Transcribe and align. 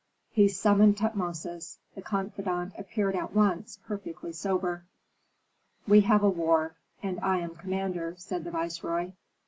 He 0.31 0.47
summoned 0.47 0.97
Tutmosis. 0.97 1.77
The 1.93 2.01
confidant 2.01 2.73
appeared 2.75 3.15
at 3.15 3.35
once, 3.35 3.77
perfectly 3.85 4.33
sober. 4.33 4.83
"We 5.87 6.01
have 6.01 6.23
a 6.23 6.29
war, 6.29 6.73
and 7.03 7.19
I 7.19 7.37
am 7.37 7.53
commander," 7.53 8.15
said 8.17 8.43
the 8.43 8.49
viceroy. 8.49 9.11